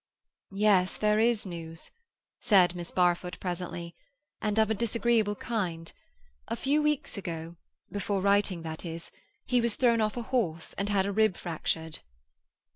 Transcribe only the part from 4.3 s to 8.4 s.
"and of a disagreeable kind. A few weeks ago—before